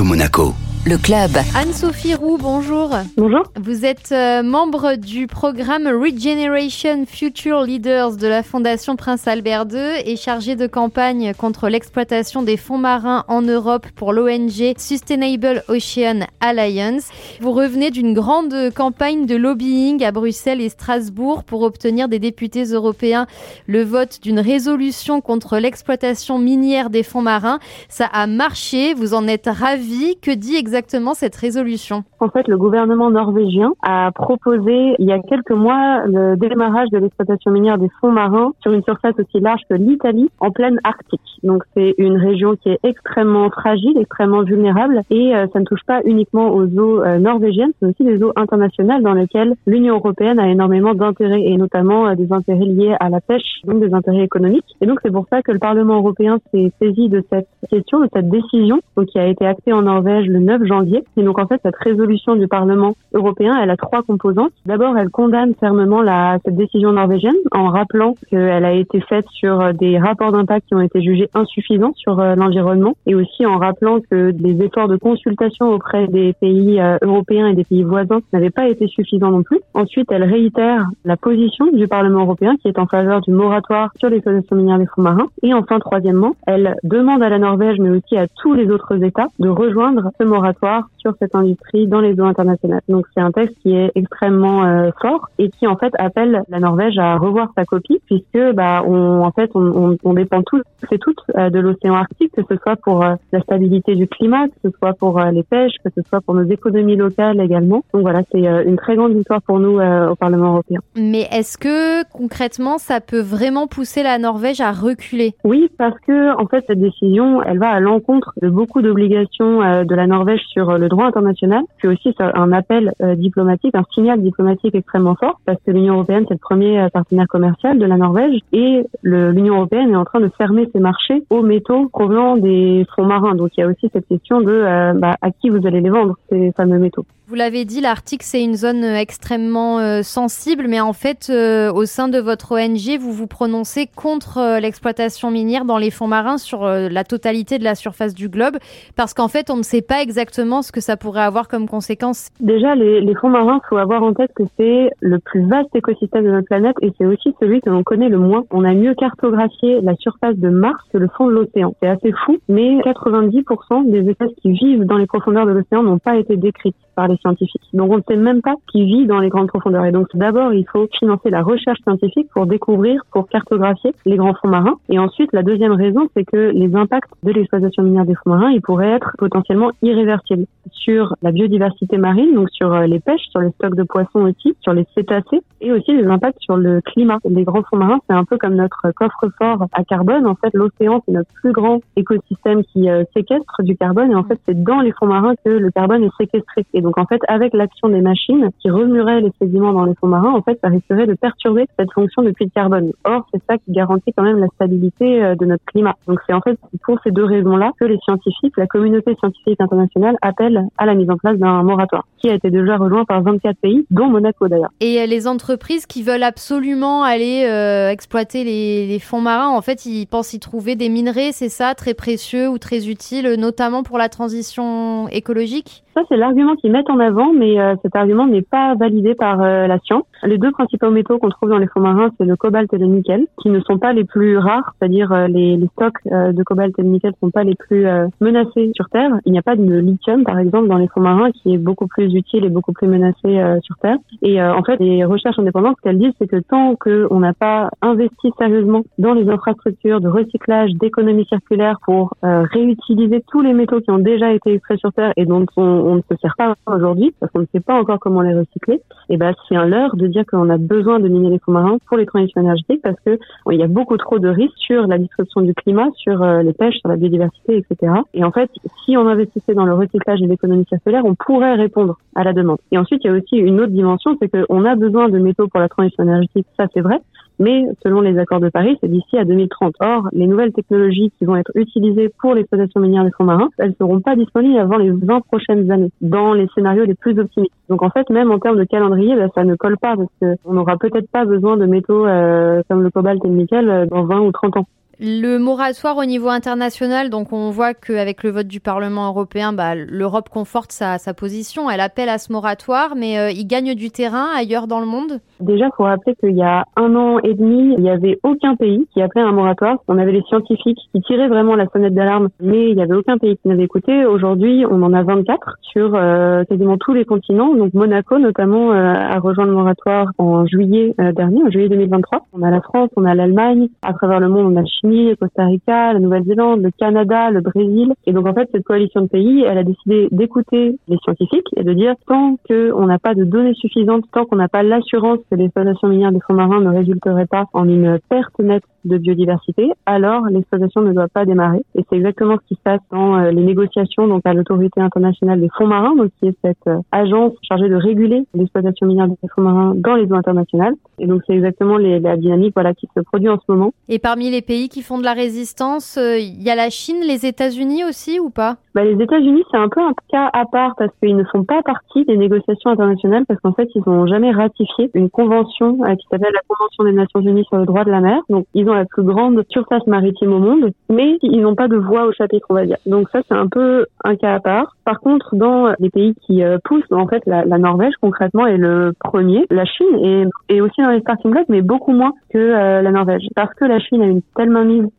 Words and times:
Monaco 0.00 0.56
le 0.84 0.98
club. 0.98 1.30
Anne-Sophie 1.54 2.16
Roux, 2.16 2.38
bonjour. 2.38 2.90
Bonjour. 3.16 3.44
Vous 3.60 3.84
êtes 3.84 4.10
euh, 4.10 4.42
membre 4.42 4.96
du 4.96 5.28
programme 5.28 5.86
Regeneration 5.86 7.06
Future 7.06 7.62
Leaders 7.62 8.16
de 8.16 8.26
la 8.26 8.42
Fondation 8.42 8.96
Prince 8.96 9.28
Albert 9.28 9.66
II 9.72 10.02
et 10.04 10.16
chargée 10.16 10.56
de 10.56 10.66
campagne 10.66 11.34
contre 11.34 11.68
l'exploitation 11.68 12.42
des 12.42 12.56
fonds 12.56 12.78
marins 12.78 13.24
en 13.28 13.42
Europe 13.42 13.86
pour 13.94 14.12
l'ONG 14.12 14.74
Sustainable 14.76 15.62
Ocean 15.68 16.26
Alliance. 16.40 17.10
Vous 17.40 17.52
revenez 17.52 17.92
d'une 17.92 18.12
grande 18.12 18.72
campagne 18.74 19.26
de 19.26 19.36
lobbying 19.36 20.02
à 20.02 20.10
Bruxelles 20.10 20.60
et 20.60 20.68
Strasbourg 20.68 21.44
pour 21.44 21.62
obtenir 21.62 22.08
des 22.08 22.18
députés 22.18 22.64
européens 22.64 23.28
le 23.66 23.84
vote 23.84 24.18
d'une 24.20 24.40
résolution 24.40 25.20
contre 25.20 25.58
l'exploitation 25.58 26.40
minière 26.40 26.90
des 26.90 27.04
fonds 27.04 27.22
marins. 27.22 27.60
Ça 27.88 28.06
a 28.06 28.26
marché, 28.26 28.94
vous 28.94 29.14
en 29.14 29.28
êtes 29.28 29.46
ravis. 29.46 30.16
Que 30.20 30.32
dit 30.32 30.56
exactement 30.56 30.71
exactement 30.72 31.12
cette 31.12 31.36
résolution 31.36 32.02
En 32.18 32.30
fait, 32.30 32.48
le 32.48 32.56
gouvernement 32.56 33.10
norvégien 33.10 33.72
a 33.82 34.10
proposé 34.10 34.94
il 34.98 35.06
y 35.06 35.12
a 35.12 35.18
quelques 35.18 35.50
mois 35.50 36.06
le 36.06 36.34
démarrage 36.36 36.88
de 36.88 36.96
l'exploitation 36.96 37.50
minière 37.50 37.76
des 37.76 37.90
fonds 38.00 38.10
marins 38.10 38.52
sur 38.62 38.72
une 38.72 38.82
surface 38.82 39.14
aussi 39.18 39.40
large 39.40 39.60
que 39.68 39.74
l'Italie 39.74 40.30
en 40.40 40.50
pleine 40.50 40.78
Arctique. 40.82 41.20
Donc 41.42 41.64
c'est 41.74 41.94
une 41.98 42.16
région 42.16 42.56
qui 42.56 42.70
est 42.70 42.78
extrêmement 42.84 43.50
fragile, 43.50 43.98
extrêmement 43.98 44.42
vulnérable 44.44 45.02
et 45.10 45.34
euh, 45.34 45.46
ça 45.52 45.60
ne 45.60 45.64
touche 45.64 45.84
pas 45.86 46.00
uniquement 46.04 46.54
aux 46.54 46.64
eaux 46.78 47.02
euh, 47.02 47.18
norvégiennes, 47.18 47.72
c'est 47.78 47.86
aussi 47.86 48.04
des 48.04 48.22
eaux 48.22 48.32
internationales 48.36 49.02
dans 49.02 49.12
lesquelles 49.12 49.54
l'Union 49.66 49.96
européenne 49.96 50.38
a 50.38 50.48
énormément 50.48 50.94
d'intérêts 50.94 51.42
et 51.42 51.56
notamment 51.58 52.06
euh, 52.06 52.14
des 52.14 52.32
intérêts 52.32 52.64
liés 52.64 52.96
à 52.98 53.10
la 53.10 53.20
pêche, 53.20 53.60
donc 53.64 53.80
des 53.80 53.92
intérêts 53.92 54.24
économiques. 54.24 54.64
Et 54.80 54.86
donc 54.86 55.00
c'est 55.02 55.12
pour 55.12 55.26
ça 55.28 55.42
que 55.42 55.52
le 55.52 55.58
Parlement 55.58 55.96
européen 55.96 56.38
s'est 56.50 56.72
saisi 56.80 57.10
de 57.10 57.22
cette 57.30 57.48
question, 57.68 58.00
de 58.00 58.08
cette 58.14 58.30
décision, 58.30 58.80
qui 59.10 59.18
a 59.18 59.26
été 59.26 59.44
actée 59.44 59.72
en 59.72 59.82
Norvège 59.82 60.26
le 60.26 60.38
9 60.38 60.61
janvier. 60.66 61.04
Et 61.16 61.22
donc 61.22 61.38
en 61.38 61.46
fait, 61.46 61.60
cette 61.62 61.76
résolution 61.76 62.36
du 62.36 62.48
Parlement 62.48 62.94
européen, 63.12 63.58
elle 63.62 63.70
a 63.70 63.76
trois 63.76 64.02
composantes. 64.02 64.52
D'abord, 64.66 64.96
elle 64.96 65.10
condamne 65.10 65.54
fermement 65.58 66.02
la, 66.02 66.38
cette 66.44 66.56
décision 66.56 66.92
norvégienne 66.92 67.36
en 67.52 67.68
rappelant 67.68 68.14
qu'elle 68.30 68.64
a 68.64 68.72
été 68.72 69.00
faite 69.00 69.26
sur 69.30 69.74
des 69.74 69.98
rapports 69.98 70.32
d'impact 70.32 70.68
qui 70.68 70.74
ont 70.74 70.80
été 70.80 71.02
jugés 71.02 71.28
insuffisants 71.34 71.92
sur 71.96 72.20
euh, 72.20 72.34
l'environnement 72.34 72.94
et 73.06 73.14
aussi 73.14 73.46
en 73.46 73.58
rappelant 73.58 74.00
que 74.00 74.32
les 74.38 74.62
efforts 74.64 74.88
de 74.88 74.96
consultation 74.96 75.70
auprès 75.70 76.06
des 76.06 76.32
pays 76.34 76.80
euh, 76.80 76.98
européens 77.02 77.48
et 77.48 77.54
des 77.54 77.64
pays 77.64 77.82
voisins 77.82 78.20
n'avaient 78.32 78.50
pas 78.50 78.68
été 78.68 78.86
suffisants 78.86 79.30
non 79.30 79.42
plus. 79.42 79.60
Ensuite, 79.74 80.10
elle 80.10 80.24
réitère 80.24 80.86
la 81.04 81.16
position 81.16 81.66
du 81.72 81.88
Parlement 81.88 82.22
européen 82.22 82.56
qui 82.60 82.68
est 82.68 82.78
en 82.78 82.86
faveur 82.86 83.20
du 83.20 83.32
moratoire 83.32 83.90
sur 83.98 84.08
l'exploitation 84.08 84.56
minière 84.56 84.78
des 84.78 84.86
fonds 84.86 85.02
marins. 85.02 85.28
Et 85.42 85.54
enfin, 85.54 85.78
troisièmement, 85.78 86.34
elle 86.46 86.76
demande 86.84 87.22
à 87.22 87.28
la 87.28 87.38
Norvège, 87.38 87.78
mais 87.78 87.90
aussi 87.90 88.16
à 88.16 88.26
tous 88.28 88.54
les 88.54 88.70
autres 88.70 89.02
États, 89.02 89.28
de 89.38 89.48
rejoindre 89.48 90.10
ce 90.18 90.24
moratoire 90.24 90.51
laboratoire 90.52 90.90
sur 91.02 91.14
cette 91.18 91.34
industrie 91.34 91.86
dans 91.86 92.00
les 92.00 92.18
eaux 92.18 92.24
internationales. 92.24 92.80
Donc 92.88 93.06
c'est 93.14 93.20
un 93.20 93.32
texte 93.32 93.56
qui 93.60 93.74
est 93.74 93.90
extrêmement 93.94 94.64
euh, 94.64 94.90
fort 95.00 95.28
et 95.38 95.50
qui 95.50 95.66
en 95.66 95.76
fait 95.76 95.92
appelle 95.98 96.44
la 96.48 96.60
Norvège 96.60 96.98
à 96.98 97.16
revoir 97.16 97.52
sa 97.56 97.64
copie 97.64 98.00
puisque 98.06 98.54
bah 98.54 98.82
on 98.86 99.22
en 99.22 99.30
fait 99.32 99.50
on, 99.54 99.96
on, 100.02 100.14
dépend 100.14 100.42
tous 100.42 100.62
et 100.90 100.98
toutes 100.98 101.20
euh, 101.36 101.50
de 101.50 101.58
l'océan 101.58 101.94
Arctique 101.94 102.32
que 102.32 102.42
ce 102.48 102.56
soit 102.62 102.76
pour 102.76 103.04
euh, 103.04 103.14
la 103.32 103.40
stabilité 103.40 103.94
du 103.94 104.06
climat, 104.06 104.46
que 104.46 104.70
ce 104.70 104.70
soit 104.78 104.94
pour 104.94 105.20
les 105.20 105.42
pêches, 105.42 105.74
que 105.84 105.90
ce 105.94 106.02
soit 106.08 106.20
pour 106.20 106.34
nos 106.34 106.44
économies 106.44 106.96
locales 106.96 107.40
également. 107.40 107.82
Donc 107.92 108.02
voilà, 108.02 108.22
c'est 108.30 108.40
une 108.40 108.76
très 108.76 108.94
grande 108.96 109.14
victoire 109.14 109.42
pour 109.42 109.58
nous 109.58 109.80
au 109.80 110.14
Parlement 110.14 110.52
européen. 110.52 110.80
Mais 110.96 111.26
est-ce 111.32 111.58
que 111.58 112.08
concrètement 112.10 112.78
ça 112.78 113.00
peut 113.00 113.20
vraiment 113.20 113.66
pousser 113.66 114.02
la 114.02 114.18
Norvège 114.18 114.60
à 114.60 114.72
reculer? 114.72 115.34
Oui, 115.44 115.68
parce 115.78 115.98
que 116.06 116.38
en 116.40 116.46
fait 116.46 116.64
cette 116.66 116.80
décision, 116.80 117.42
elle 117.42 117.58
va 117.58 117.70
à 117.70 117.80
l'encontre 117.80 118.32
de 118.40 118.48
beaucoup 118.48 118.82
d'obligations 118.82 119.84
de 119.84 119.94
la 119.94 120.06
Norvège 120.06 120.42
sur 120.52 120.78
le 120.78 120.88
droit 120.92 121.06
international, 121.06 121.62
puis 121.78 121.88
aussi 121.88 122.14
un 122.18 122.52
appel 122.52 122.92
euh, 123.02 123.14
diplomatique, 123.14 123.74
un 123.74 123.84
signal 123.92 124.22
diplomatique 124.22 124.74
extrêmement 124.74 125.14
fort, 125.14 125.40
parce 125.44 125.58
que 125.66 125.70
l'Union 125.70 125.94
européenne 125.94 126.24
c'est 126.28 126.34
le 126.34 126.38
premier 126.38 126.80
euh, 126.80 126.88
partenaire 126.88 127.26
commercial 127.28 127.78
de 127.78 127.84
la 127.84 127.96
Norvège 127.96 128.40
et 128.52 128.84
l'Union 129.02 129.56
européenne 129.56 129.90
est 129.90 129.96
en 129.96 130.04
train 130.04 130.20
de 130.20 130.30
fermer 130.38 130.68
ses 130.72 130.78
marchés 130.78 131.24
aux 131.30 131.42
métaux 131.42 131.88
provenant 131.88 132.36
des 132.36 132.86
fonds 132.94 133.06
marins. 133.06 133.34
Donc 133.34 133.50
il 133.56 133.60
y 133.60 133.64
a 133.64 133.66
aussi 133.66 133.90
cette 133.92 134.06
question 134.06 134.40
de 134.40 134.92
bah, 134.98 135.16
à 135.20 135.30
qui 135.30 135.48
vous 135.48 135.66
allez 135.66 135.80
les 135.80 135.90
vendre 135.90 136.16
ces 136.28 136.52
fameux 136.52 136.78
métaux. 136.78 137.04
Vous 137.32 137.38
l'avez 137.38 137.64
dit, 137.64 137.80
l'Arctique, 137.80 138.24
c'est 138.24 138.44
une 138.44 138.52
zone 138.52 138.84
euh, 138.84 138.98
extrêmement 138.98 139.78
euh, 139.78 140.02
sensible, 140.02 140.66
mais 140.68 140.82
en 140.82 140.92
fait, 140.92 141.28
euh, 141.30 141.72
au 141.72 141.86
sein 141.86 142.08
de 142.08 142.18
votre 142.18 142.52
ONG, 142.52 143.00
vous 143.00 143.10
vous 143.10 143.26
prononcez 143.26 143.86
contre 143.86 144.60
l'exploitation 144.60 145.30
minière 145.30 145.64
dans 145.64 145.78
les 145.78 145.90
fonds 145.90 146.08
marins 146.08 146.36
sur 146.36 146.66
la 146.66 147.04
totalité 147.04 147.58
de 147.58 147.64
la 147.64 147.74
surface 147.74 148.12
du 148.12 148.28
globe, 148.28 148.58
parce 148.96 149.14
qu'en 149.14 149.28
fait, 149.28 149.48
on 149.48 149.56
ne 149.56 149.62
sait 149.62 149.80
pas 149.80 150.02
exactement 150.02 150.60
ce 150.60 150.72
que 150.72 150.82
ça 150.82 150.98
pourrait 150.98 151.22
avoir 151.22 151.48
comme 151.48 151.70
conséquence. 151.70 152.28
Déjà, 152.38 152.74
les, 152.74 153.00
les 153.00 153.14
fonds 153.14 153.30
marins, 153.30 153.60
il 153.64 153.66
faut 153.66 153.78
avoir 153.78 154.02
en 154.02 154.12
tête 154.12 154.32
que 154.34 154.42
c'est 154.58 154.90
le 155.00 155.18
plus 155.18 155.48
vaste 155.48 155.74
écosystème 155.74 156.26
de 156.26 156.32
notre 156.32 156.48
planète 156.48 156.76
et 156.82 156.92
c'est 156.98 157.06
aussi 157.06 157.34
celui 157.40 157.62
que 157.62 157.70
l'on 157.70 157.82
connaît 157.82 158.10
le 158.10 158.18
moins. 158.18 158.44
On 158.50 158.62
a 158.62 158.74
mieux 158.74 158.94
cartographié 158.94 159.80
la 159.80 159.96
surface 159.96 160.36
de 160.36 160.50
Mars 160.50 160.82
que 160.92 160.98
le 160.98 161.08
fond 161.16 161.28
de 161.28 161.32
l'océan. 161.32 161.74
C'est 161.80 161.88
assez 161.88 162.12
fou, 162.26 162.36
mais 162.50 162.76
90% 162.80 163.90
des 163.90 164.10
espèces 164.10 164.34
qui 164.42 164.52
vivent 164.52 164.84
dans 164.84 164.98
les 164.98 165.06
profondeurs 165.06 165.46
de 165.46 165.52
l'océan 165.52 165.82
n'ont 165.82 165.98
pas 165.98 166.16
été 166.16 166.36
décrites 166.36 166.76
par 166.94 167.08
les 167.08 167.16
scientifiques. 167.22 167.62
Donc 167.72 167.90
on 167.90 167.96
ne 167.96 168.02
sait 168.08 168.16
même 168.16 168.42
pas 168.42 168.54
qui 168.70 168.84
vit 168.84 169.06
dans 169.06 169.18
les 169.18 169.28
grandes 169.28 169.48
profondeurs. 169.48 169.84
Et 169.86 169.92
donc 169.92 170.08
d'abord, 170.14 170.52
il 170.52 170.66
faut 170.70 170.88
financer 170.98 171.30
la 171.30 171.42
recherche 171.42 171.80
scientifique 171.82 172.28
pour 172.34 172.46
découvrir, 172.46 173.02
pour 173.12 173.28
cartographier 173.28 173.92
les 174.04 174.16
grands 174.16 174.34
fonds 174.34 174.48
marins. 174.48 174.76
Et 174.88 174.98
ensuite, 174.98 175.32
la 175.32 175.42
deuxième 175.42 175.72
raison, 175.72 176.08
c'est 176.14 176.24
que 176.24 176.50
les 176.52 176.74
impacts 176.74 177.10
de 177.22 177.32
l'exploitation 177.32 177.82
minière 177.82 178.04
des 178.04 178.14
fonds 178.14 178.30
marins, 178.30 178.50
ils 178.50 178.60
pourraient 178.60 178.92
être 178.92 179.12
potentiellement 179.18 179.70
irréversibles 179.82 180.46
sur 180.70 181.14
la 181.22 181.32
biodiversité 181.32 181.96
marine, 181.96 182.34
donc 182.34 182.50
sur 182.50 182.72
euh, 182.72 182.86
les 182.86 183.00
pêches, 183.00 183.26
sur 183.30 183.40
les 183.40 183.50
stocks 183.52 183.76
de 183.76 183.84
poissons 183.84 184.20
aussi, 184.20 184.56
sur 184.60 184.72
les 184.72 184.86
cétacés, 184.94 185.42
et 185.60 185.72
aussi 185.72 185.92
les 185.92 186.06
impacts 186.06 186.40
sur 186.40 186.56
le 186.56 186.80
climat. 186.80 187.18
Les 187.28 187.44
grands 187.44 187.62
fonds 187.62 187.76
marins, 187.76 188.00
c'est 188.08 188.16
un 188.16 188.24
peu 188.24 188.36
comme 188.36 188.54
notre 188.54 188.90
coffre-fort 188.94 189.66
à 189.72 189.84
carbone. 189.84 190.26
En 190.26 190.34
fait, 190.34 190.50
l'océan, 190.54 191.02
c'est 191.06 191.12
notre 191.12 191.32
plus 191.34 191.52
grand 191.52 191.80
écosystème 191.96 192.64
qui 192.64 192.90
euh, 192.90 193.04
séquestre 193.14 193.62
du 193.62 193.76
carbone. 193.76 194.10
Et 194.10 194.14
en 194.14 194.24
fait, 194.24 194.38
c'est 194.46 194.60
dans 194.60 194.80
les 194.80 194.92
fonds 194.92 195.06
marins 195.06 195.34
que 195.44 195.50
le 195.50 195.70
carbone 195.70 196.04
est 196.04 196.16
séquestré. 196.18 196.66
Et 196.74 196.80
donc, 196.80 196.98
en 197.02 197.06
fait, 197.06 197.20
avec 197.26 197.52
l'action 197.52 197.88
des 197.88 198.00
machines 198.00 198.50
qui 198.60 198.70
remueraient 198.70 199.20
les 199.20 199.32
sédiments 199.40 199.72
dans 199.72 199.84
les 199.84 199.94
fonds 199.96 200.06
marins, 200.06 200.32
en 200.32 200.42
fait, 200.42 200.56
ça 200.62 200.68
risquerait 200.68 201.08
de 201.08 201.14
perturber 201.14 201.66
cette 201.76 201.92
fonction 201.92 202.22
de 202.22 202.30
puits 202.30 202.46
de 202.46 202.52
carbone. 202.52 202.92
Or, 203.04 203.26
c'est 203.34 203.42
ça 203.50 203.58
qui 203.58 203.72
garantit 203.72 204.12
quand 204.16 204.22
même 204.22 204.38
la 204.38 204.46
stabilité 204.54 205.20
euh, 205.20 205.34
de 205.34 205.44
notre 205.44 205.64
climat. 205.64 205.96
Donc, 206.06 206.20
c'est 206.26 206.32
en 206.32 206.40
fait 206.40 206.56
pour 206.84 207.00
ces 207.02 207.10
deux 207.10 207.24
raisons-là 207.24 207.72
que 207.80 207.86
les 207.86 207.98
scientifiques, 208.04 208.56
la 208.56 208.68
communauté 208.68 209.16
scientifique 209.18 209.60
internationale 209.60 210.16
appelle 210.22 210.64
à 210.78 210.86
la 210.86 210.94
mise 210.94 211.10
en 211.10 211.16
place 211.16 211.36
d'un 211.38 211.64
moratoire 211.64 212.06
qui 212.18 212.30
a 212.30 212.34
été 212.34 212.50
déjà 212.50 212.76
rejoint 212.76 213.04
par 213.04 213.20
24 213.22 213.56
pays, 213.56 213.84
dont 213.90 214.08
Monaco 214.08 214.46
d'ailleurs. 214.46 214.70
Et 214.78 215.00
euh, 215.00 215.06
les 215.06 215.26
entreprises 215.26 215.86
qui 215.86 216.04
veulent 216.04 216.22
absolument 216.22 217.02
aller 217.02 217.46
euh, 217.48 217.90
exploiter 217.90 218.44
les, 218.44 218.86
les, 218.86 218.98
fonds 219.00 219.20
marins, 219.20 219.48
en 219.48 219.60
fait, 219.60 219.86
ils 219.86 220.06
pensent 220.06 220.32
y 220.34 220.38
trouver 220.38 220.76
des 220.76 220.88
minerais, 220.88 221.32
c'est 221.32 221.48
ça, 221.48 221.74
très 221.74 221.94
précieux 221.94 222.48
ou 222.48 222.58
très 222.58 222.88
utiles, 222.88 223.34
notamment 223.38 223.82
pour 223.82 223.98
la 223.98 224.08
transition 224.08 225.08
écologique? 225.08 225.82
Ça, 225.94 226.02
c'est 226.08 226.16
l'argument 226.16 226.56
qu'ils 226.56 226.72
mettent 226.72 226.90
en 226.90 226.98
avant, 226.98 227.32
mais 227.32 227.60
euh, 227.60 227.74
cet 227.82 227.94
argument 227.96 228.26
n'est 228.26 228.42
pas 228.42 228.74
validé 228.74 229.14
par 229.14 229.38
la 229.38 229.78
science. 229.80 230.04
Les 230.24 230.38
deux 230.38 230.50
principaux 230.52 230.90
métaux 230.90 231.18
qu'on 231.18 231.30
trouve 231.30 231.50
dans 231.50 231.58
les 231.58 231.66
fonds 231.68 231.80
marins, 231.80 232.10
c'est 232.18 232.24
le 232.24 232.36
cobalt 232.36 232.72
et 232.72 232.78
le 232.78 232.86
nickel, 232.86 233.26
qui 233.40 233.50
ne 233.50 233.60
sont 233.60 233.78
pas 233.78 233.92
les 233.92 234.04
plus 234.04 234.38
rares, 234.38 234.74
c'est-à-dire 234.78 235.28
les, 235.28 235.56
les, 235.56 235.68
stocks 235.68 236.02
de 236.04 236.42
cobalt 236.42 236.78
et 236.78 236.82
de 236.82 236.88
nickel 236.88 237.10
ne 237.10 237.26
sont 237.26 237.30
pas 237.30 237.44
les 237.44 237.54
plus 237.54 237.86
menacés 238.20 238.70
sur 238.74 238.88
Terre. 238.88 239.10
Il 239.24 239.32
n'y 239.32 239.38
a 239.38 239.42
pas 239.42 239.56
de 239.56 239.78
lithium, 239.78 240.24
par 240.24 240.38
exemple, 240.38 240.68
dans 240.68 240.78
les 240.78 240.88
fonds 240.88 241.00
marins, 241.00 241.30
qui 241.30 241.54
est 241.54 241.58
beaucoup 241.58 241.86
plus 241.86 242.14
utile 242.14 242.44
et 242.44 242.48
beaucoup 242.48 242.72
plus 242.72 242.88
menacé 242.88 243.38
euh, 243.38 243.58
sur 243.62 243.76
Terre. 243.78 243.96
Et 244.22 244.40
euh, 244.40 244.54
en 244.54 244.62
fait, 244.62 244.78
les 244.78 245.04
recherches 245.04 245.38
indépendantes, 245.38 245.76
ce 245.78 245.82
qu'elles 245.82 245.98
disent, 245.98 246.12
c'est 246.18 246.28
que 246.28 246.36
tant 246.36 246.76
qu'on 246.76 247.20
n'a 247.20 247.32
pas 247.32 247.70
investi 247.80 248.32
sérieusement 248.38 248.82
dans 248.98 249.14
les 249.14 249.28
infrastructures 249.28 250.00
de 250.00 250.08
recyclage, 250.08 250.72
d'économie 250.74 251.26
circulaire 251.26 251.78
pour 251.84 252.14
euh, 252.24 252.44
réutiliser 252.52 253.22
tous 253.28 253.40
les 253.40 253.52
métaux 253.52 253.80
qui 253.80 253.90
ont 253.90 253.98
déjà 253.98 254.32
été 254.32 254.54
extraits 254.54 254.78
sur 254.78 254.92
Terre 254.92 255.12
et 255.16 255.26
dont 255.26 255.46
on, 255.56 255.96
ne 255.96 256.00
se 256.10 256.16
sert 256.20 256.34
pas 256.36 256.54
aujourd'hui, 256.66 257.14
parce 257.20 257.32
qu'on 257.32 257.40
ne 257.40 257.46
sait 257.52 257.60
pas 257.60 257.78
encore 257.78 257.98
comment 257.98 258.22
les 258.22 258.34
recycler, 258.34 258.80
et 259.08 259.16
ben 259.16 259.34
c'est 259.48 259.56
un 259.56 259.66
leurre 259.66 259.96
de 259.96 260.06
dire 260.12 260.24
qu'on 260.26 260.48
a 260.50 260.58
besoin 260.58 261.00
de 261.00 261.08
miner 261.08 261.30
les 261.30 261.38
fonds 261.38 261.52
marins 261.52 261.78
pour 261.86 261.96
les 261.96 262.06
transitions 262.06 262.40
énergétiques 262.40 262.82
parce 262.82 263.00
que 263.04 263.18
il 263.50 263.58
y 263.58 263.62
a 263.62 263.68
beaucoup 263.68 263.96
trop 263.96 264.18
de 264.18 264.28
risques 264.28 264.56
sur 264.56 264.86
la 264.86 264.98
disruption 264.98 265.40
du 265.40 265.54
climat, 265.54 265.88
sur 265.96 266.24
les 266.24 266.52
pêches, 266.52 266.78
sur 266.78 266.88
la 266.88 266.96
biodiversité, 266.96 267.58
etc. 267.58 267.92
Et 268.14 268.24
en 268.24 268.30
fait, 268.30 268.50
si 268.84 268.96
on 268.96 269.06
investissait 269.06 269.54
dans 269.54 269.64
le 269.64 269.74
recyclage 269.74 270.22
et 270.22 270.26
l'économie 270.26 270.64
circulaire, 270.68 271.04
on 271.04 271.14
pourrait 271.14 271.54
répondre 271.54 271.98
à 272.14 272.24
la 272.24 272.32
demande. 272.32 272.58
Et 272.70 272.78
ensuite, 272.78 273.02
il 273.04 273.08
y 273.08 273.10
a 273.10 273.16
aussi 273.16 273.36
une 273.36 273.60
autre 273.60 273.72
dimension, 273.72 274.16
c'est 274.20 274.28
qu'on 274.28 274.64
a 274.64 274.74
besoin 274.74 275.08
de 275.08 275.18
métaux 275.18 275.48
pour 275.48 275.60
la 275.60 275.68
transition 275.68 276.04
énergétique, 276.04 276.46
ça 276.56 276.66
c'est 276.72 276.80
vrai, 276.80 276.98
mais 277.42 277.64
selon 277.82 278.00
les 278.00 278.16
accords 278.18 278.40
de 278.40 278.48
Paris, 278.48 278.78
c'est 278.80 278.88
d'ici 278.88 279.18
à 279.18 279.24
2030. 279.24 279.74
Or, 279.80 280.08
les 280.12 280.26
nouvelles 280.26 280.52
technologies 280.52 281.12
qui 281.18 281.24
vont 281.24 281.36
être 281.36 281.50
utilisées 281.54 282.10
pour 282.20 282.34
l'exploitation 282.34 282.80
minière 282.80 283.04
des 283.04 283.10
fonds 283.10 283.24
marins, 283.24 283.48
elles 283.58 283.74
seront 283.78 284.00
pas 284.00 284.14
disponibles 284.14 284.58
avant 284.58 284.78
les 284.78 284.90
20 284.90 285.20
prochaines 285.20 285.70
années, 285.70 285.90
dans 286.00 286.32
les 286.32 286.46
scénarios 286.54 286.84
les 286.84 286.94
plus 286.94 287.18
optimistes. 287.18 287.52
Donc 287.68 287.82
en 287.82 287.90
fait, 287.90 288.08
même 288.10 288.30
en 288.30 288.38
termes 288.38 288.58
de 288.58 288.64
calendrier, 288.64 289.16
bah, 289.16 289.26
ça 289.34 289.44
ne 289.44 289.56
colle 289.56 289.76
pas 289.76 289.96
parce 289.96 290.36
qu'on 290.44 290.52
n'aura 290.52 290.76
peut-être 290.76 291.10
pas 291.10 291.24
besoin 291.24 291.56
de 291.56 291.66
métaux 291.66 292.06
euh, 292.06 292.62
comme 292.68 292.82
le 292.82 292.90
cobalt 292.90 293.24
et 293.24 293.28
le 293.28 293.34
nickel 293.34 293.68
euh, 293.68 293.86
dans 293.86 294.04
20 294.04 294.20
ou 294.20 294.32
30 294.32 294.56
ans. 294.58 294.66
Le 295.04 295.36
moratoire 295.38 295.96
au 295.96 296.04
niveau 296.04 296.28
international, 296.28 297.10
donc 297.10 297.32
on 297.32 297.50
voit 297.50 297.74
qu'avec 297.74 298.22
le 298.22 298.30
vote 298.30 298.46
du 298.46 298.60
Parlement 298.60 299.08
européen, 299.08 299.52
bah, 299.52 299.74
l'Europe 299.74 300.28
conforte 300.28 300.70
sa, 300.70 300.96
position, 301.12 301.68
elle 301.68 301.80
appelle 301.80 302.08
à 302.08 302.18
ce 302.18 302.32
moratoire, 302.32 302.94
mais 302.96 303.18
euh, 303.18 303.32
il 303.32 303.48
gagne 303.48 303.74
du 303.74 303.90
terrain 303.90 304.28
ailleurs 304.36 304.68
dans 304.68 304.78
le 304.78 304.86
monde? 304.86 305.18
Déjà, 305.40 305.66
il 305.66 305.70
faut 305.76 305.82
rappeler 305.82 306.14
qu'il 306.20 306.36
y 306.36 306.42
a 306.42 306.66
un 306.76 306.94
an 306.94 307.18
et 307.18 307.34
demi, 307.34 307.74
il 307.76 307.82
n'y 307.82 307.90
avait 307.90 308.20
aucun 308.22 308.54
pays 308.54 308.86
qui 308.94 309.02
appelait 309.02 309.22
un 309.22 309.32
moratoire. 309.32 309.78
On 309.88 309.98
avait 309.98 310.12
les 310.12 310.22
scientifiques 310.28 310.78
qui 310.94 311.00
tiraient 311.00 311.26
vraiment 311.26 311.56
la 311.56 311.66
sonnette 311.72 311.94
d'alarme, 311.94 312.28
mais 312.38 312.70
il 312.70 312.76
n'y 312.76 312.82
avait 312.82 312.94
aucun 312.94 313.18
pays 313.18 313.36
qui 313.38 313.48
n'avait 313.48 313.64
écouté. 313.64 314.06
Aujourd'hui, 314.06 314.64
on 314.70 314.84
en 314.84 314.92
a 314.92 315.02
24 315.02 315.56
sur 315.62 315.96
euh, 315.96 316.44
quasiment 316.44 316.76
tous 316.78 316.94
les 316.94 317.04
continents. 317.04 317.56
Donc 317.56 317.74
Monaco, 317.74 318.20
notamment, 318.20 318.70
euh, 318.70 318.94
a 318.94 319.18
rejoint 319.18 319.46
le 319.46 319.52
moratoire 319.52 320.06
en 320.18 320.46
juillet 320.46 320.94
dernier, 321.16 321.42
en 321.42 321.50
juillet 321.50 321.68
2023. 321.68 322.26
On 322.34 322.42
a 322.42 322.52
la 322.52 322.60
France, 322.60 322.90
on 322.96 323.04
a 323.04 323.16
l'Allemagne. 323.16 323.66
À 323.82 323.94
travers 323.94 324.20
le 324.20 324.28
monde, 324.28 324.52
on 324.52 324.56
a 324.56 324.60
le 324.60 324.66
Le 324.92 325.14
Costa 325.16 325.46
Rica, 325.46 325.92
la 325.92 326.00
Nouvelle-Zélande, 326.00 326.62
le 326.62 326.70
Canada, 326.70 327.30
le 327.30 327.40
Brésil. 327.40 327.92
Et 328.06 328.12
donc, 328.12 328.26
en 328.26 328.34
fait, 328.34 328.48
cette 328.52 328.64
coalition 328.64 329.00
de 329.02 329.06
pays, 329.06 329.42
elle 329.42 329.58
a 329.58 329.64
décidé 329.64 330.08
d'écouter 330.10 330.76
les 330.88 330.96
scientifiques 330.98 331.48
et 331.56 331.64
de 331.64 331.72
dire 331.72 331.94
tant 332.06 332.36
qu'on 332.46 332.86
n'a 332.86 332.98
pas 332.98 333.14
de 333.14 333.24
données 333.24 333.54
suffisantes, 333.54 334.04
tant 334.12 334.26
qu'on 334.26 334.36
n'a 334.36 334.48
pas 334.48 334.62
l'assurance 334.62 335.20
que 335.30 335.36
l'exploitation 335.36 335.88
minière 335.88 336.12
des 336.12 336.20
fonds 336.20 336.34
marins 336.34 336.60
ne 336.60 336.70
résulterait 336.70 337.26
pas 337.26 337.46
en 337.54 337.68
une 337.68 337.98
perte 338.08 338.38
nette 338.38 338.64
de 338.84 338.98
biodiversité, 338.98 339.70
alors 339.86 340.26
l'exploitation 340.26 340.80
ne 340.82 340.92
doit 340.92 341.08
pas 341.08 341.24
démarrer. 341.24 341.62
Et 341.76 341.84
c'est 341.88 341.96
exactement 341.96 342.36
ce 342.42 342.48
qui 342.48 342.54
se 342.54 342.62
passe 342.62 342.80
dans 342.90 343.16
euh, 343.16 343.30
les 343.30 343.42
négociations 343.42 344.08
donc 344.08 344.22
à 344.24 344.34
l'autorité 344.34 344.80
internationale 344.80 345.40
des 345.40 345.48
fonds 345.56 345.66
marins, 345.66 345.94
donc 345.94 346.10
qui 346.18 346.28
est 346.28 346.36
cette 346.42 346.56
euh, 346.66 346.78
agence 346.90 347.32
chargée 347.48 347.68
de 347.68 347.76
réguler 347.76 348.22
l'exploitation 348.34 348.86
minière 348.86 349.08
des 349.08 349.16
fonds 349.34 349.42
marins 349.42 349.74
dans 349.76 349.94
les 349.94 350.04
eaux 350.06 350.14
internationales. 350.14 350.74
Et 350.98 351.06
donc 351.06 351.22
c'est 351.26 351.34
exactement 351.34 351.78
la 351.78 352.16
dynamique 352.16 352.52
voilà 352.54 352.74
qui 352.74 352.88
se 352.94 353.00
produit 353.02 353.28
en 353.28 353.38
ce 353.38 353.52
moment. 353.52 353.72
Et 353.88 353.98
parmi 353.98 354.30
les 354.30 354.42
pays 354.42 354.68
qui 354.72 354.82
font 354.82 354.98
de 354.98 355.04
la 355.04 355.12
résistance, 355.12 355.98
euh, 355.98 356.18
il 356.18 356.42
y 356.42 356.50
a 356.50 356.54
la 356.54 356.70
Chine, 356.70 357.00
les 357.06 357.26
États-Unis 357.26 357.84
aussi 357.84 358.18
ou 358.18 358.30
pas? 358.30 358.56
Bah, 358.74 358.84
les 358.84 359.00
États-Unis 359.00 359.44
c'est 359.50 359.58
un 359.58 359.68
peu 359.68 359.80
un 359.80 359.92
cas 360.10 360.30
à 360.32 360.46
part 360.46 360.74
parce 360.78 360.90
qu'ils 361.02 361.16
ne 361.16 361.24
font 361.24 361.44
pas 361.44 361.62
partie 361.62 362.04
des 362.06 362.16
négociations 362.16 362.70
internationales 362.70 363.24
parce 363.28 363.38
qu'en 363.40 363.52
fait 363.52 363.68
ils 363.74 363.82
n'ont 363.86 364.06
jamais 364.06 364.30
ratifié 364.30 364.90
une 364.94 365.10
convention 365.10 365.76
qui 365.76 366.06
s'appelle 366.10 366.32
la 366.32 366.40
Convention 366.48 366.84
des 366.84 366.92
Nations 366.92 367.20
Unies 367.20 367.44
sur 367.44 367.58
le 367.58 367.66
droit 367.66 367.84
de 367.84 367.90
la 367.90 368.00
mer. 368.00 368.22
Donc 368.30 368.46
ils 368.54 368.68
ont 368.68 368.74
la 368.74 368.86
plus 368.86 369.02
grande 369.02 369.44
surface 369.50 369.86
maritime 369.86 370.32
au 370.32 370.38
monde, 370.38 370.72
mais 370.88 371.18
ils 371.22 371.40
n'ont 371.40 371.54
pas 371.54 371.68
de 371.68 371.76
voix 371.76 372.06
au 372.06 372.12
chapitre, 372.12 372.46
on 372.50 372.54
va 372.54 372.64
dire. 372.64 372.78
Donc 372.86 373.08
ça, 373.10 373.20
c'est 373.28 373.34
un 373.34 373.46
peu 373.46 373.86
un 374.04 374.16
cas 374.16 374.34
à 374.34 374.40
part. 374.40 374.76
Par 374.84 375.00
contre, 375.00 375.36
dans 375.36 375.74
les 375.78 375.90
pays 375.90 376.14
qui 376.26 376.42
euh, 376.42 376.58
poussent, 376.64 376.90
en 376.90 377.06
fait, 377.06 377.22
la, 377.26 377.44
Norvège 377.44 377.94
concrètement 378.00 378.46
est 378.46 378.56
le 378.56 378.92
premier. 378.98 379.46
La 379.50 379.64
Chine 379.64 379.98
est, 380.02 380.54
est 380.54 380.60
aussi 380.60 380.80
dans 380.82 380.90
les 380.90 381.00
starting 381.00 381.30
blocks, 381.30 381.48
mais 381.48 381.62
beaucoup 381.62 381.92
moins 381.92 382.12
que 382.32 382.38
euh, 382.38 382.82
la 382.82 382.90
Norvège, 382.90 383.22
parce 383.34 383.54
que 383.54 383.64
la 383.64 383.78
Chine 383.78 384.02
a 384.02 384.06
une 384.06 384.22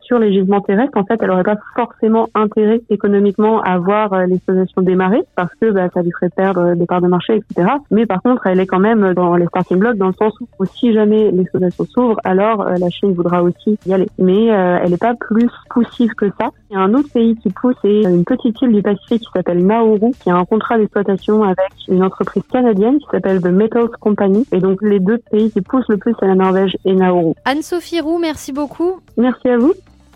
sur 0.01 0.19
les 0.19 0.33
gisements 0.33 0.61
terrestres, 0.61 0.97
en 0.97 1.03
fait, 1.05 1.19
elle 1.21 1.29
n'aurait 1.29 1.43
pas 1.43 1.57
forcément 1.75 2.27
intérêt 2.35 2.81
économiquement 2.89 3.61
à 3.61 3.77
voir 3.77 4.13
euh, 4.13 4.25
l'exploitation 4.25 4.81
démarrer, 4.81 5.21
parce 5.35 5.53
que 5.59 5.71
bah, 5.71 5.89
ça 5.93 6.01
lui 6.01 6.11
ferait 6.11 6.29
perdre 6.29 6.75
des 6.75 6.85
parts 6.85 7.01
de 7.01 7.07
marché, 7.07 7.35
etc. 7.35 7.69
Mais 7.91 8.05
par 8.05 8.21
contre, 8.21 8.47
elle 8.47 8.59
est 8.59 8.67
quand 8.67 8.79
même 8.79 9.13
dans 9.13 9.35
les 9.35 9.45
starting 9.47 9.79
blocks, 9.79 9.97
dans 9.97 10.07
le 10.07 10.13
sens 10.13 10.33
où 10.59 10.65
si 10.65 10.93
jamais 10.93 11.31
l'exploitation 11.31 11.85
s'ouvre, 11.85 12.19
alors 12.23 12.65
la 12.65 12.89
Chine 12.89 13.13
voudra 13.13 13.43
aussi 13.43 13.77
y 13.85 13.93
aller. 13.93 14.07
Mais 14.17 14.45
elle 14.45 14.91
n'est 14.91 14.97
pas 14.97 15.15
plus 15.15 15.49
poussive 15.69 16.13
que 16.15 16.27
ça. 16.39 16.49
Il 16.69 16.73
y 16.73 16.79
a 16.79 16.81
un 16.81 16.93
autre 16.93 17.09
pays 17.13 17.35
qui 17.35 17.49
pousse, 17.49 17.75
c'est 17.81 18.01
une 18.01 18.25
petite 18.25 18.59
île 18.61 18.73
du 18.73 18.81
Pacifique 18.81 19.21
qui 19.21 19.31
s'appelle 19.33 19.65
Nauru, 19.65 20.11
qui 20.21 20.29
a 20.29 20.35
un 20.35 20.45
contrat 20.45 20.77
d'exploitation 20.77 21.43
avec 21.43 21.69
une 21.87 22.03
entreprise 22.03 22.43
canadienne 22.51 22.99
qui 22.99 23.05
s'appelle 23.11 23.41
The 23.41 23.47
Metals 23.47 23.89
Company. 23.99 24.45
Et 24.51 24.59
donc 24.59 24.81
les 24.81 24.99
deux 24.99 25.19
pays 25.31 25.51
qui 25.51 25.61
poussent 25.61 25.87
le 25.89 25.97
plus, 25.97 26.13
c'est 26.19 26.27
la 26.27 26.35
Norvège 26.35 26.77
et 26.85 26.93
Nauru. 26.93 27.33
Anne-Sophie 27.45 28.01
Roux, 28.01 28.19
merci 28.19 28.53
beaucoup. 28.53 28.99
Merci 29.17 29.49
à 29.53 29.57
vous. 29.57 29.73